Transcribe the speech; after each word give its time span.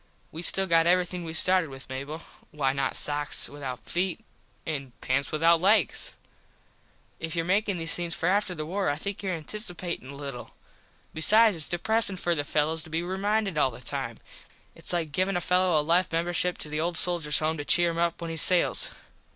We 0.31 0.41
still 0.41 0.65
got 0.65 0.87
everything 0.87 1.23
we 1.23 1.33
started 1.33 1.69
with 1.69 1.87
Mable. 1.87 2.23
Why 2.49 2.73
not 2.73 2.95
sox 2.95 3.47
without 3.47 3.85
feet 3.85 4.19
and 4.65 4.99
pants 4.99 5.31
without 5.31 5.61
legs. 5.61 6.15
If 7.19 7.35
your 7.35 7.45
makin 7.45 7.77
these 7.77 7.93
things 7.93 8.15
for 8.15 8.25
after 8.27 8.55
the 8.55 8.65
war 8.65 8.89
I 8.89 8.95
think 8.95 9.21
your 9.21 9.39
anticipatin 9.39 10.09
a 10.09 10.15
little. 10.15 10.55
Besides 11.13 11.55
its 11.55 11.69
depresin 11.69 12.17
for 12.17 12.33
the 12.33 12.43
fellos 12.43 12.81
to 12.81 12.89
be 12.89 13.03
reminded 13.03 13.59
all 13.59 13.69
the 13.69 13.79
time. 13.79 14.17
Its 14.73 14.91
like 14.91 15.11
givin 15.11 15.37
a 15.37 15.41
fello 15.41 15.79
a 15.79 15.85
life 15.85 16.11
membership 16.11 16.57
to 16.57 16.69
the 16.69 16.81
Old 16.81 16.97
Soldiers 16.97 17.37
home 17.37 17.57
to 17.57 17.63
cheer 17.63 17.91
him 17.91 17.99
up 17.99 18.21
when 18.21 18.31
he 18.31 18.37
sails. 18.37 18.89